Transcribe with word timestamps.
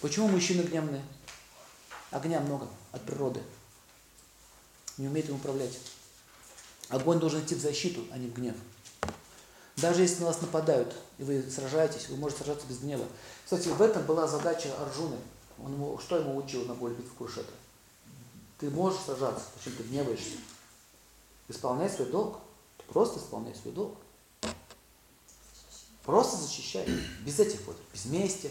Почему 0.00 0.28
мужчины 0.28 0.62
гневные? 0.62 1.02
Огня 2.10 2.40
много 2.40 2.68
от 2.92 3.02
природы. 3.02 3.42
Не 4.98 5.08
умеет 5.08 5.28
им 5.28 5.36
управлять. 5.36 5.78
Огонь 6.88 7.18
должен 7.18 7.40
идти 7.42 7.54
в 7.54 7.60
защиту, 7.60 8.04
а 8.12 8.18
не 8.18 8.28
в 8.28 8.34
гнев. 8.34 8.56
Даже 9.76 10.02
если 10.02 10.20
на 10.20 10.26
вас 10.26 10.40
нападают, 10.40 10.94
и 11.18 11.22
вы 11.22 11.42
сражаетесь, 11.50 12.08
вы 12.08 12.16
можете 12.16 12.44
сражаться 12.44 12.66
без 12.66 12.78
гнева. 12.78 13.04
Кстати, 13.44 13.68
в 13.68 13.82
этом 13.82 14.04
была 14.06 14.26
задача 14.26 14.74
Арджуны. 14.80 15.18
Он 15.62 15.72
ему, 15.72 15.98
что 15.98 16.16
ему 16.16 16.36
учил 16.36 16.64
на 16.64 16.74
поле 16.74 16.94
битвы 16.94 17.14
Куршета? 17.16 17.52
Ты 18.58 18.70
можешь 18.70 19.00
сражаться, 19.00 19.44
зачем 19.56 19.76
ты 19.76 19.82
гневаешься? 19.82 20.36
Исполняй 21.48 21.90
свой 21.90 22.08
долг. 22.08 22.38
Просто 22.88 23.18
исполняй 23.18 23.54
свой 23.54 23.74
долг. 23.74 23.96
Просто 26.04 26.36
защищай. 26.36 26.86
Без 27.24 27.38
этих 27.38 27.60
вот, 27.66 27.76
без 27.92 28.06
мести. 28.06 28.50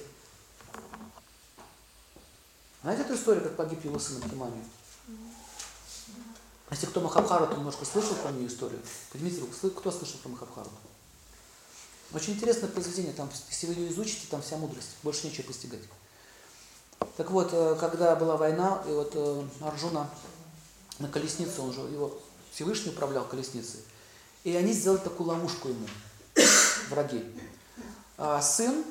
Знаете 2.86 3.02
эту 3.02 3.16
историю, 3.16 3.44
как 3.44 3.56
погиб 3.56 3.84
его 3.84 3.98
сын 3.98 4.18
Абхиманию? 4.18 4.64
Если 6.70 6.86
кто 6.86 7.02
Махабхарату 7.02 7.58
немножко 7.58 7.84
слышал 7.84 8.16
про 8.18 8.32
нее 8.32 8.46
историю, 8.46 8.80
поднимите 9.12 9.42
руку, 9.42 9.72
кто 9.72 9.90
слышал 9.90 10.20
про 10.20 10.30
Махабхарату? 10.30 10.70
Очень 12.14 12.34
интересное 12.34 12.70
произведение, 12.70 13.14
там, 13.14 13.28
если 13.50 13.66
вы 13.66 13.74
ее 13.74 13.92
изучите, 13.92 14.28
там 14.30 14.44
вся 14.44 14.58
мудрость, 14.58 14.90
больше 15.02 15.26
нечего 15.26 15.48
постигать. 15.48 15.80
Так 17.18 17.32
вот, 17.32 17.50
э, 17.54 17.76
когда 17.80 18.16
была 18.16 18.38
война, 18.38 18.84
и 18.88 18.92
вот 18.92 19.14
э, 19.16 19.44
Арджуна 19.62 20.08
на 21.00 21.08
колеснице, 21.08 21.62
он 21.62 21.74
же 21.74 21.82
его 21.82 22.16
Всевышний 22.52 22.92
управлял 22.92 23.26
колесницей, 23.26 23.80
и 24.44 24.56
они 24.56 24.74
сделали 24.74 25.00
такую 25.00 25.30
ловушку 25.30 25.70
ему, 25.70 25.88
враги. 26.92 27.26
А 28.20 28.40
сын, 28.44 28.86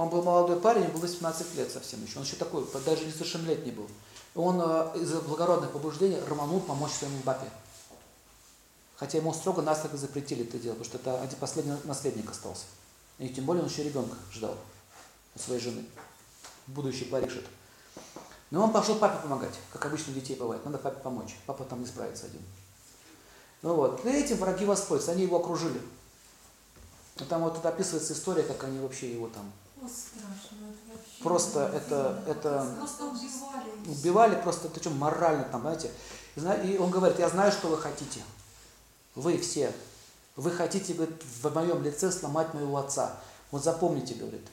он 0.00 0.08
был 0.08 0.22
молодой 0.22 0.58
парень, 0.58 0.84
ему 0.84 0.94
было 0.94 1.02
18 1.02 1.54
лет 1.56 1.70
совсем 1.70 2.02
еще, 2.02 2.16
он 2.18 2.24
еще 2.24 2.36
такой, 2.36 2.66
даже 2.86 3.04
несовершеннолетний 3.04 3.72
был. 3.72 3.86
Он 4.34 4.58
э, 4.58 4.92
из-за 5.02 5.20
благородных 5.20 5.72
побуждений 5.72 6.18
рванул 6.26 6.60
помочь 6.60 6.92
своему 6.92 7.20
папе. 7.20 7.46
Хотя 8.96 9.18
ему 9.18 9.34
строго 9.34 9.60
настрого 9.60 9.98
запретили 9.98 10.44
это 10.44 10.58
делать, 10.58 10.78
потому 10.78 10.98
что 11.00 11.10
это 11.10 11.20
один 11.20 11.38
последний 11.38 11.74
наследник 11.84 12.30
остался. 12.30 12.64
И 13.18 13.28
тем 13.28 13.44
более 13.44 13.62
он 13.62 13.68
еще 13.68 13.82
ребенка 13.82 14.16
ждал 14.32 14.56
от 15.34 15.40
своей 15.42 15.60
жены. 15.60 15.84
Будущий 16.66 17.04
Париж 17.04 17.36
это. 17.36 17.48
Но 18.50 18.64
он 18.64 18.72
пошел 18.72 18.96
папе 18.96 19.20
помогать, 19.22 19.54
как 19.70 19.84
обычно 19.84 20.12
у 20.12 20.14
детей 20.14 20.34
бывает. 20.34 20.64
Надо 20.64 20.78
папе 20.78 21.02
помочь. 21.02 21.36
Папа 21.44 21.64
там 21.64 21.80
не 21.80 21.86
справится 21.86 22.24
один. 22.24 22.40
Ну 23.60 23.74
вот. 23.74 24.02
И 24.06 24.08
этим 24.08 24.38
враги 24.38 24.64
воспользуются. 24.64 25.12
Они 25.12 25.24
его 25.24 25.38
окружили. 25.38 25.80
И 27.18 27.24
там 27.24 27.42
вот 27.42 27.56
тут 27.56 27.66
описывается 27.66 28.14
история, 28.14 28.44
как 28.44 28.64
они 28.64 28.78
вообще 28.78 29.12
его 29.12 29.28
там 29.28 29.52
страшно. 29.90 30.66
Это 30.68 30.92
вообще 30.92 31.22
Просто 31.22 31.60
это, 31.74 32.24
это 32.26 32.74
Просто 32.78 33.04
убивали. 33.04 33.88
убивали 33.88 34.42
просто, 34.42 34.68
это 34.68 34.80
что, 34.80 34.90
морально 34.90 35.44
там, 35.44 35.62
знаете. 35.62 35.90
И 36.64 36.78
он 36.78 36.90
говорит, 36.90 37.18
я 37.18 37.28
знаю, 37.28 37.52
что 37.52 37.68
вы 37.68 37.76
хотите. 37.78 38.20
Вы 39.14 39.38
все. 39.38 39.72
Вы 40.36 40.50
хотите, 40.50 40.94
говорит, 40.94 41.22
в 41.42 41.54
моем 41.54 41.82
лице 41.82 42.10
сломать 42.10 42.54
моего 42.54 42.76
отца. 42.78 43.16
Вот 43.50 43.64
запомните, 43.64 44.14
говорит, 44.14 44.46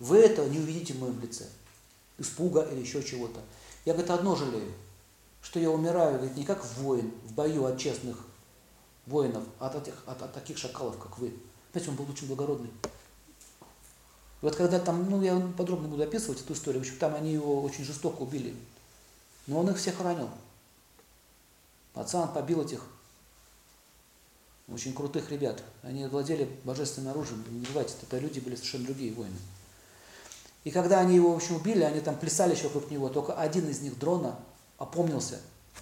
вы 0.00 0.18
это 0.18 0.44
не 0.48 0.58
увидите 0.58 0.92
в 0.94 1.00
моем 1.00 1.20
лице. 1.20 1.46
Испуга 2.18 2.62
или 2.62 2.80
еще 2.80 3.02
чего-то. 3.02 3.40
Я, 3.84 3.92
говорит, 3.92 4.10
одно 4.10 4.34
жалею, 4.34 4.72
что 5.40 5.60
я 5.60 5.70
умираю, 5.70 6.16
говорит, 6.16 6.36
не 6.36 6.44
как 6.44 6.64
воин 6.76 7.12
в 7.24 7.32
бою 7.32 7.64
от 7.64 7.78
честных 7.78 8.18
воинов, 9.06 9.44
а 9.60 9.68
от, 9.68 9.76
этих, 9.76 9.94
от, 10.06 10.20
от 10.20 10.34
таких 10.34 10.58
шакалов, 10.58 10.98
как 10.98 11.18
вы. 11.18 11.32
Знаете, 11.72 11.90
он 11.90 11.96
был 11.96 12.10
очень 12.10 12.26
благородный. 12.26 12.70
И 14.40 14.44
вот 14.44 14.56
когда 14.56 14.78
там, 14.78 15.08
ну 15.10 15.20
я 15.22 15.38
подробно 15.56 15.88
буду 15.88 16.02
описывать 16.02 16.40
эту 16.40 16.52
историю, 16.52 16.82
в 16.82 16.86
общем, 16.86 16.98
там 16.98 17.14
они 17.14 17.32
его 17.32 17.62
очень 17.62 17.84
жестоко 17.84 18.22
убили. 18.22 18.54
Но 19.46 19.60
он 19.60 19.70
их 19.70 19.78
всех 19.78 20.00
ранил. 20.00 20.28
Отца 21.94 22.22
он 22.22 22.32
побил 22.32 22.62
этих 22.62 22.84
очень 24.72 24.92
крутых 24.92 25.30
ребят. 25.30 25.62
Они 25.82 26.06
владели 26.06 26.48
божественным 26.64 27.10
оружием. 27.10 27.44
Не 27.50 27.64
забывайте, 27.64 27.94
это 28.02 28.18
люди 28.18 28.38
были 28.38 28.54
совершенно 28.54 28.84
другие 28.84 29.12
воины. 29.12 29.36
И 30.64 30.70
когда 30.70 31.00
они 31.00 31.16
его, 31.16 31.32
в 31.32 31.36
общем, 31.36 31.56
убили, 31.56 31.82
они 31.82 32.00
там 32.00 32.16
плясали 32.16 32.54
еще 32.54 32.64
вокруг 32.64 32.90
него, 32.90 33.08
только 33.08 33.32
один 33.32 33.68
из 33.68 33.80
них, 33.80 33.98
Дрона, 33.98 34.36
опомнился, 34.76 35.40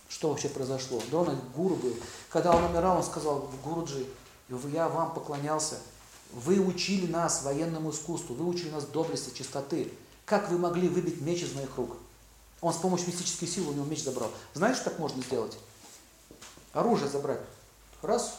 что 0.09 0.29
вообще 0.29 0.49
произошло. 0.49 1.03
Дрона 1.11 1.39
гуру 1.55 1.75
был. 1.77 1.95
Когда 2.31 2.55
он 2.55 2.65
умирал, 2.65 2.99
он 2.99 3.03
сказал, 3.03 3.51
Гуруджи, 3.65 4.07
я 4.49 4.89
вам 4.89 5.13
поклонялся, 5.13 5.79
вы 6.37 6.61
учили 6.61 7.11
нас 7.11 7.43
военному 7.43 7.91
искусству, 7.91 8.35
вы 8.35 8.47
учили 8.47 8.69
нас 8.69 8.85
доблести, 8.85 9.35
чистоты. 9.35 9.91
Как 10.27 10.51
вы 10.51 10.59
могли 10.59 10.87
выбить 10.87 11.23
меч 11.23 11.43
из 11.43 11.55
моих 11.55 11.75
рук? 11.79 11.97
Он 12.61 12.75
с 12.75 12.77
помощью 12.77 13.09
мистической 13.09 13.49
силы 13.49 13.71
у 13.71 13.73
него 13.73 13.87
меч 13.87 14.05
забрал. 14.05 14.31
Знаете, 14.53 14.81
что 14.81 14.91
так 14.91 14.99
можно 14.99 15.23
сделать? 15.23 15.57
Оружие 16.75 17.09
забрать. 17.09 17.41
Раз, 18.03 18.39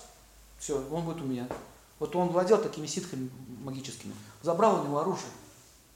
все, 0.59 0.78
он 0.91 1.06
будет 1.06 1.22
у 1.22 1.25
меня. 1.25 1.47
Вот 1.97 2.16
он 2.16 2.28
владел 2.30 2.62
такими 2.62 2.85
ситхами 2.85 3.31
магическими. 3.63 4.14
Забрал 4.44 4.81
у 4.81 4.84
него 4.84 5.00
оружие. 5.00 5.31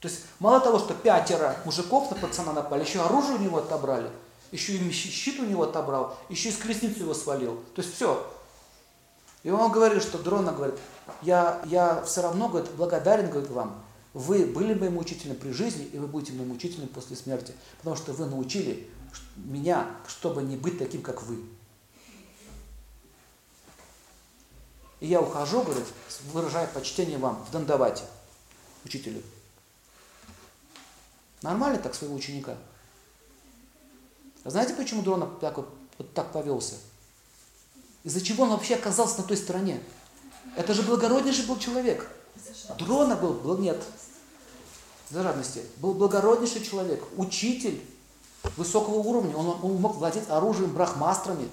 То 0.00 0.08
есть 0.08 0.22
мало 0.40 0.58
того, 0.58 0.80
что 0.80 0.94
пятеро 0.94 1.56
мужиков 1.64 2.10
на 2.10 2.16
пацана 2.16 2.52
напали, 2.52 2.82
еще 2.82 3.00
оружие 3.00 3.36
у 3.36 3.40
него 3.40 3.58
отобрали, 3.58 4.10
еще 4.50 4.72
и 4.72 4.90
щит 4.90 5.38
у 5.38 5.44
него 5.44 5.62
отобрал, 5.62 6.18
еще 6.28 6.48
и 6.48 6.52
с 6.52 6.56
колесницу 6.56 7.00
его 7.04 7.14
свалил. 7.14 7.62
То 7.76 7.82
есть 7.82 7.94
все. 7.94 8.28
И 9.42 9.50
он 9.50 9.72
говорит, 9.72 10.02
что 10.02 10.18
Дрона 10.18 10.52
говорит, 10.52 10.78
я, 11.22 11.62
я 11.66 12.02
все 12.02 12.22
равно 12.22 12.48
говорит, 12.48 12.70
благодарен 12.72 13.30
говорит, 13.30 13.50
вам. 13.50 13.84
Вы 14.14 14.44
были 14.44 14.74
моим 14.74 14.98
учителем 14.98 15.36
при 15.36 15.50
жизни, 15.50 15.84
и 15.84 15.98
вы 15.98 16.06
будете 16.06 16.32
моим 16.34 16.52
учителем 16.52 16.88
после 16.88 17.16
смерти. 17.16 17.54
Потому 17.78 17.96
что 17.96 18.12
вы 18.12 18.26
научили 18.26 18.88
меня, 19.36 19.90
чтобы 20.06 20.42
не 20.42 20.56
быть 20.56 20.78
таким, 20.78 21.02
как 21.02 21.22
вы. 21.22 21.42
И 25.00 25.06
я 25.06 25.20
ухожу, 25.20 25.62
говорит, 25.62 25.86
выражая 26.32 26.68
почтение 26.68 27.18
вам 27.18 27.44
в 27.48 27.50
Дандавате, 27.50 28.04
учителю. 28.84 29.22
Нормально 31.40 31.78
так 31.78 31.94
своего 31.94 32.14
ученика? 32.14 32.56
А 34.44 34.50
знаете, 34.50 34.74
почему 34.74 35.02
Дрона 35.02 35.26
так, 35.40 35.56
вот, 35.56 35.74
вот 35.98 36.14
так 36.14 36.30
повелся? 36.32 36.76
Из-за 38.04 38.20
чего 38.20 38.44
он 38.44 38.50
вообще 38.50 38.74
оказался 38.74 39.18
на 39.18 39.24
той 39.24 39.36
стороне? 39.36 39.80
Это 40.56 40.74
же 40.74 40.82
благороднейший 40.82 41.46
был 41.46 41.58
человек. 41.58 42.08
Дрона 42.78 43.16
был, 43.16 43.34
был 43.34 43.58
нет, 43.58 43.82
за 45.10 45.22
жадности, 45.22 45.62
был 45.76 45.94
благороднейший 45.94 46.62
человек, 46.62 47.02
учитель 47.16 47.80
высокого 48.56 48.94
уровня, 48.94 49.36
он, 49.36 49.58
он 49.62 49.74
мог 49.76 49.96
владеть 49.96 50.28
оружием 50.28 50.72
брахмастрами, 50.72 51.48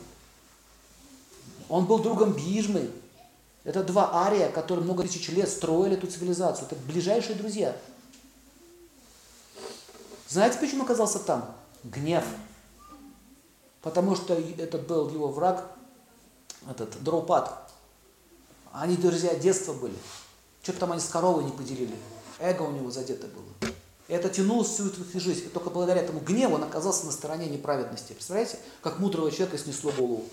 он 1.68 1.86
был 1.86 2.00
другом 2.00 2.34
Бижмы. 2.34 2.90
Это 3.64 3.84
два 3.84 4.26
ария, 4.26 4.50
которые 4.50 4.84
много 4.84 5.04
тысяч 5.04 5.30
лет 5.30 5.48
строили 5.48 5.96
эту 5.96 6.08
цивилизацию. 6.08 6.66
Это 6.66 6.76
ближайшие 6.88 7.36
друзья. 7.36 7.76
Знаете, 10.28 10.58
почему 10.60 10.84
оказался 10.84 11.20
там? 11.20 11.54
Гнев. 11.84 12.26
Потому 13.81 14.16
что 14.16 14.34
этот 14.34 14.88
был 14.88 15.10
его 15.10 15.28
враг, 15.28 15.70
этот 16.68 17.02
Драупад. 17.03 17.72
Они 18.72 18.97
друзья 18.97 19.36
детства 19.36 19.74
были. 19.74 19.96
Что-то 20.62 20.80
там 20.80 20.92
они 20.92 21.02
с 21.02 21.08
коровой 21.08 21.44
не 21.44 21.52
поделили. 21.52 21.96
Эго 22.40 22.64
у 22.64 22.72
него 22.72 22.92
задето 22.92 23.28
было. 23.28 23.74
И 24.08 24.14
это 24.14 24.30
тянулось 24.30 24.69
всю 24.69 24.88
эту 24.88 25.03
жизнь. 25.19 25.46
И 25.46 25.50
только 25.50 25.69
благодаря 25.69 26.02
этому 26.02 26.19
гневу 26.19 26.56
он 26.56 26.64
оказался 26.64 27.06
на 27.06 27.12
стороне 27.12 27.48
неправедности. 27.48 28.14
Представляете, 28.14 28.59
как 28.81 29.00
мудрого 29.00 29.31
человека 29.31 29.58
снесло 29.58 29.92
голову. 29.92 30.25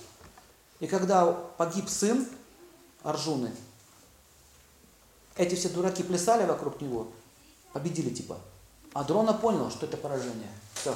И 0.81 0.87
когда 0.87 1.31
погиб 1.33 1.89
сын 1.89 2.27
Арджуны, 3.03 3.53
эти 5.37 5.55
все 5.55 5.69
дураки 5.69 6.03
плясали 6.03 6.47
вокруг 6.47 6.81
него, 6.81 7.09
победили 7.73 8.11
типа. 8.11 8.39
А 8.95 9.05
Дрона 9.05 9.35
понял, 9.35 9.71
что 9.71 9.85
это 9.85 9.99
поражение. 9.99 10.51
Все. 10.75 10.95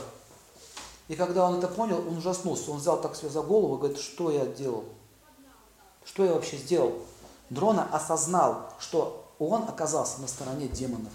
И 1.09 1.17
когда 1.17 1.47
он 1.47 1.59
это 1.59 1.69
понял, 1.69 1.99
он 1.99 2.17
ужаснулся. 2.17 2.71
Он 2.71 2.79
взял 2.79 3.01
так 3.01 3.15
себя 3.15 3.29
за 3.29 3.43
голову 3.43 3.75
и 3.75 3.79
говорит, 3.79 3.99
что 3.99 4.31
я 4.31 4.47
делал? 4.47 4.85
Что 6.05 6.25
я 6.25 6.33
вообще 6.33 6.57
сделал? 6.57 7.05
Дрона 7.51 7.85
осознал, 7.85 8.73
что 8.79 9.33
он 9.39 9.65
оказался 9.65 10.21
на 10.21 10.29
стороне 10.29 10.69
демонов, 10.69 11.13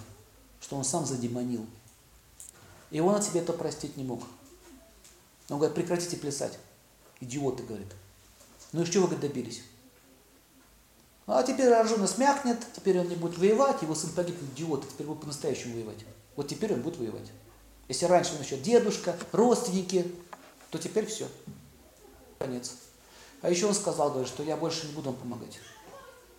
что 0.60 0.76
он 0.76 0.84
сам 0.84 1.06
задемонил. 1.06 1.66
И 2.92 3.00
он 3.00 3.16
от 3.16 3.24
себя 3.24 3.42
это 3.42 3.54
простить 3.54 3.98
не 3.98 4.04
мог. 4.04 4.24
Он 5.50 5.58
говорит, 5.58 5.76
прекратите 5.76 6.18
плясать. 6.18 6.58
Идиоты, 7.20 7.64
говорит. 7.64 7.92
Ну 8.72 8.82
и 8.82 8.86
что 8.86 9.00
вы, 9.00 9.08
говорит, 9.08 9.22
добились? 9.22 9.64
А 11.28 11.42
теперь 11.44 11.72
Арджуна 11.72 12.08
смякнет, 12.08 12.60
теперь 12.76 13.00
он 13.00 13.10
не 13.10 13.16
будет 13.16 13.38
воевать, 13.38 13.82
его 13.82 13.96
сын 13.96 14.12
погиб, 14.12 14.36
идиот, 14.54 14.84
а 14.84 14.88
теперь 14.88 15.08
будет 15.08 15.22
по-настоящему 15.22 15.74
воевать. 15.74 16.06
Вот 16.36 16.48
теперь 16.48 16.74
он 16.74 16.82
будет 16.82 16.98
воевать. 16.98 17.32
Если 17.88 18.06
раньше 18.06 18.36
он 18.36 18.42
еще 18.42 18.58
дедушка, 18.58 19.18
родственники, 19.32 20.14
то 20.70 20.78
теперь 20.78 21.06
все. 21.08 21.28
Конец. 22.38 22.74
А 23.45 23.50
еще 23.51 23.68
он 23.68 23.75
сказал, 23.75 24.09
говорит, 24.09 24.27
что 24.27 24.42
я 24.42 24.57
больше 24.57 24.88
не 24.88 24.94
буду 24.94 25.12
вам 25.12 25.19
помогать. 25.19 25.59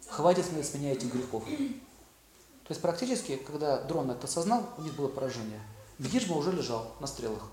Хватит 0.09 0.45
с 0.45 0.75
меня 0.75 0.91
этих 0.91 1.15
грехов. 1.15 1.45
То 1.45 2.71
есть 2.71 2.83
практически, 2.83 3.37
когда 3.37 3.81
дрон 3.85 4.11
это 4.11 4.27
осознал, 4.27 4.69
у 4.77 4.83
них 4.83 4.93
было 4.97 5.07
поражение. 5.07 5.61
Бхишма 6.01 6.37
уже 6.37 6.51
лежал 6.51 6.91
на 6.99 7.07
стрелах. 7.07 7.45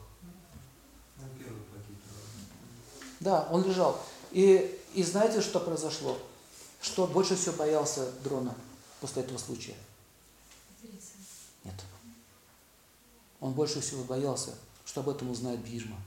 Да, 3.20 3.48
он 3.52 3.64
лежал. 3.64 4.02
И, 4.32 4.82
и 4.96 5.04
знаете, 5.04 5.40
что 5.40 5.60
произошло? 5.60 6.18
Что 6.82 7.06
больше 7.06 7.36
всего 7.36 7.54
боялся 7.54 8.12
дрона 8.24 8.56
после 9.02 9.22
этого 9.22 9.38
случая? 9.38 9.76
Нет. 11.64 11.76
Он 13.40 13.54
больше 13.54 13.82
всего 13.82 14.04
боялся, 14.04 14.56
что 14.84 15.02
об 15.02 15.10
этом 15.10 15.30
узнает 15.30 15.60
Бхижма, 15.60 15.98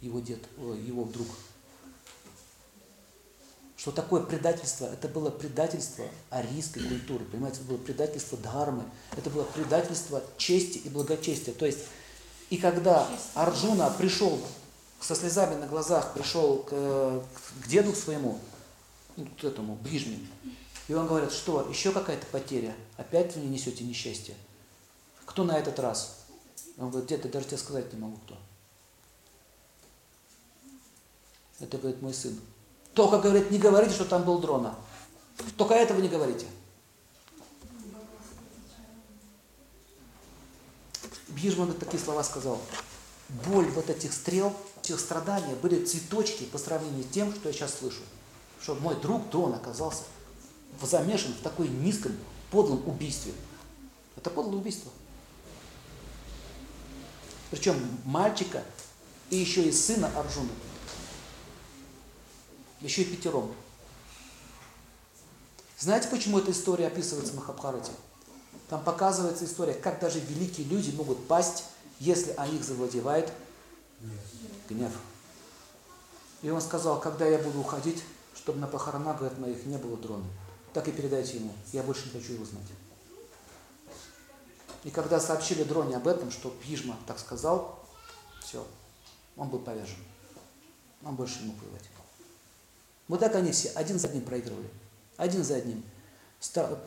его 0.00 0.20
дед, 0.20 0.46
его 0.56 1.02
друг 1.06 1.26
что 3.80 3.92
такое 3.92 4.20
предательство? 4.22 4.84
Это 4.84 5.08
было 5.08 5.30
предательство 5.30 6.04
арийской 6.28 6.86
культуры, 6.86 7.24
понимаете, 7.24 7.60
это 7.60 7.68
было 7.68 7.78
предательство 7.78 8.36
дхармы, 8.36 8.84
это 9.16 9.30
было 9.30 9.44
предательство 9.44 10.22
чести 10.36 10.76
и 10.76 10.90
благочестия. 10.90 11.54
То 11.54 11.64
есть, 11.64 11.78
и 12.50 12.58
когда 12.58 13.08
Арджуна 13.32 13.88
пришел 13.88 14.38
со 15.00 15.14
слезами 15.14 15.54
на 15.54 15.66
глазах, 15.66 16.12
пришел 16.12 16.58
к, 16.58 16.68
к 16.68 17.68
деду 17.68 17.94
своему, 17.94 18.38
ну, 19.16 19.26
к 19.40 19.44
этому, 19.44 19.76
ближнему, 19.76 20.26
и 20.86 20.92
он 20.92 21.06
говорит, 21.06 21.32
что, 21.32 21.66
еще 21.70 21.90
какая-то 21.90 22.26
потеря, 22.26 22.76
опять 22.98 23.34
вы 23.34 23.40
не 23.40 23.48
несете 23.48 23.82
несчастье. 23.84 24.34
Кто 25.24 25.42
на 25.42 25.58
этот 25.58 25.78
раз? 25.78 26.26
Он 26.76 26.90
говорит, 26.90 27.08
дед, 27.08 27.24
я 27.24 27.30
даже 27.30 27.46
тебе 27.46 27.56
сказать 27.56 27.90
не 27.94 27.98
могу, 27.98 28.18
кто. 28.26 28.36
Это, 31.60 31.78
говорит, 31.78 32.02
мой 32.02 32.12
сын. 32.12 32.38
Только, 32.94 33.18
говорит, 33.18 33.50
не 33.50 33.58
говорите, 33.58 33.94
что 33.94 34.04
там 34.04 34.24
был 34.24 34.38
дрона. 34.38 34.74
Только 35.56 35.74
этого 35.74 36.00
не 36.00 36.08
говорите. 36.08 36.46
Биржман 41.28 41.72
такие 41.74 42.02
слова 42.02 42.22
сказал. 42.24 42.58
Боль 43.46 43.68
вот 43.70 43.88
этих 43.88 44.12
стрел, 44.12 44.52
этих 44.82 44.98
страданий 44.98 45.54
были 45.54 45.84
цветочки 45.84 46.44
по 46.44 46.58
сравнению 46.58 47.04
с 47.04 47.08
тем, 47.08 47.32
что 47.32 47.48
я 47.48 47.54
сейчас 47.54 47.78
слышу. 47.78 48.02
Что 48.60 48.74
мой 48.74 48.96
друг 48.96 49.30
дрон 49.30 49.54
оказался 49.54 50.02
замешан 50.82 51.32
в 51.32 51.42
такой 51.42 51.68
низком, 51.68 52.12
подлом 52.50 52.86
убийстве. 52.88 53.32
Это 54.16 54.30
подлое 54.30 54.56
убийство. 54.56 54.90
Причем 57.50 57.76
мальчика 58.04 58.62
и 59.30 59.36
еще 59.36 59.62
и 59.62 59.72
сына 59.72 60.10
Арджуна 60.16 60.50
еще 62.80 63.02
и 63.02 63.04
пятером. 63.04 63.54
Знаете, 65.78 66.08
почему 66.08 66.38
эта 66.38 66.50
история 66.50 66.86
описывается 66.88 67.32
в 67.32 67.36
Махабхарате? 67.36 67.92
Там 68.68 68.84
показывается 68.84 69.44
история, 69.44 69.74
как 69.74 69.98
даже 69.98 70.20
великие 70.20 70.66
люди 70.66 70.94
могут 70.94 71.26
пасть, 71.26 71.64
если 71.98 72.32
о 72.32 72.46
них 72.46 72.62
завладевает 72.62 73.32
гнев. 74.68 74.92
И 76.42 76.50
он 76.50 76.60
сказал, 76.60 77.00
когда 77.00 77.26
я 77.26 77.38
буду 77.38 77.60
уходить, 77.60 78.02
чтобы 78.34 78.58
на 78.60 78.66
похоронах, 78.66 79.18
говорит, 79.18 79.38
моих 79.38 79.66
не 79.66 79.76
было 79.76 79.96
дрона. 79.96 80.24
Так 80.72 80.88
и 80.88 80.92
передайте 80.92 81.38
ему, 81.38 81.52
я 81.72 81.82
больше 81.82 82.06
не 82.06 82.12
хочу 82.12 82.34
его 82.34 82.44
знать. 82.44 82.66
И 84.84 84.90
когда 84.90 85.20
сообщили 85.20 85.62
дроне 85.62 85.96
об 85.96 86.06
этом, 86.06 86.30
что 86.30 86.48
Пижма 86.48 86.96
так 87.06 87.18
сказал, 87.18 87.84
все, 88.42 88.66
он 89.36 89.48
был 89.48 89.58
повержен. 89.58 89.98
Он 91.02 91.16
больше 91.16 91.40
не 91.40 91.48
мог 91.48 91.62
воевать. 91.62 91.90
Вот 93.10 93.18
так 93.18 93.34
они 93.34 93.50
все 93.50 93.70
один 93.70 93.98
за 93.98 94.06
одним 94.06 94.22
проигрывали. 94.22 94.68
Один 95.16 95.42
за 95.42 95.56
одним. 95.56 95.82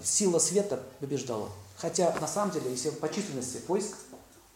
Сила 0.02 0.40
света 0.40 0.82
побеждала. 1.02 1.50
Хотя 1.76 2.18
на 2.22 2.30
самом 2.30 2.54
деле, 2.54 2.72
если 2.72 2.92
по 2.92 3.10
численности 3.10 3.60
войск, 3.68 3.98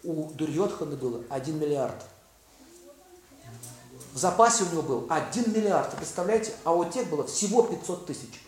у 0.06 0.30
Дурьотхана 0.32 0.96
было 0.96 1.26
1 1.30 1.60
миллиард. 1.60 2.06
В 4.14 4.18
запасе 4.18 4.64
у 4.64 4.72
него 4.72 4.82
был 4.82 5.08
1 5.10 5.54
миллиард, 5.54 5.94
представляете? 5.98 6.54
А 6.64 6.72
у 6.72 6.90
тех 6.90 7.10
было 7.10 7.28
всего 7.28 7.64
500 7.64 8.06
тысяч. 8.06 8.42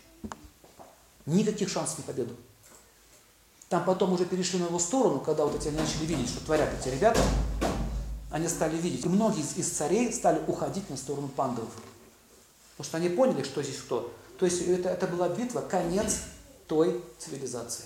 Никаких 1.26 1.68
шансов 1.68 1.98
на 1.98 2.06
победу. 2.06 2.38
Там 3.68 3.84
потом 3.84 4.14
уже 4.14 4.24
перешли 4.24 4.60
на 4.60 4.68
его 4.68 4.80
сторону, 4.80 5.20
когда 5.20 5.44
вот 5.44 5.56
эти 5.56 5.68
они 5.68 5.78
начали 5.78 6.06
видеть, 6.06 6.30
что 6.30 6.46
творят 6.46 6.70
эти 6.80 6.88
ребята. 6.88 7.20
Они 8.32 8.48
стали 8.48 8.78
видеть. 8.78 9.06
И 9.06 9.10
многие 9.10 9.42
из 9.42 9.70
царей 9.70 10.14
стали 10.14 10.42
уходить 10.48 10.90
на 10.90 10.96
сторону 10.96 11.28
пандовов. 11.28 11.72
Потому 12.80 12.88
что 12.92 12.98
они 12.98 13.10
поняли, 13.10 13.44
что 13.44 13.62
здесь 13.62 13.82
кто. 13.82 14.10
То 14.38 14.46
есть 14.46 14.62
это, 14.62 14.88
это 14.88 15.06
была 15.06 15.28
битва, 15.28 15.60
конец 15.60 16.22
той 16.66 17.04
цивилизации. 17.18 17.84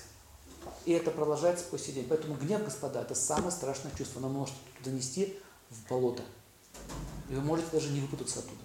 И 0.86 0.92
это 0.92 1.10
продолжается 1.10 1.66
по 1.66 1.80
сей 1.80 1.94
день. 1.94 2.06
Поэтому 2.07 2.36
гнев, 2.36 2.63
господа, 2.63 3.01
это 3.01 3.16
самое 3.16 3.50
страшное 3.50 3.92
чувство. 3.98 4.19
Оно 4.19 4.30
может 4.30 4.54
донести 4.86 5.40
в 5.72 5.90
болото. 5.90 6.22
И 7.28 7.34
вы 7.34 7.42
можете 7.42 7.69
даже 7.72 7.90
не 7.90 8.01
выпутаться 8.01 8.38
оттуда. 8.38 8.62